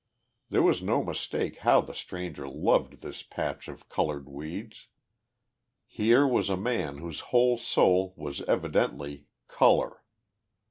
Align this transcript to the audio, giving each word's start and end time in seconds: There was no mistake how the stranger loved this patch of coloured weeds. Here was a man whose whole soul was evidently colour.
There 0.49 0.63
was 0.63 0.81
no 0.81 1.03
mistake 1.03 1.57
how 1.59 1.81
the 1.81 1.93
stranger 1.93 2.49
loved 2.49 3.01
this 3.03 3.21
patch 3.21 3.67
of 3.67 3.87
coloured 3.87 4.27
weeds. 4.27 4.87
Here 5.85 6.27
was 6.27 6.49
a 6.49 6.57
man 6.57 6.97
whose 6.97 7.19
whole 7.29 7.59
soul 7.59 8.15
was 8.17 8.41
evidently 8.47 9.27
colour. 9.47 10.01